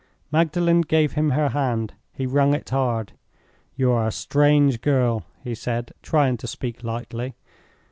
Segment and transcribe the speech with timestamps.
[0.31, 1.93] Magdalen gave him her hand.
[2.11, 3.11] He wrung it hard.
[3.75, 7.35] "You are a strange girl," he said, trying to speak lightly.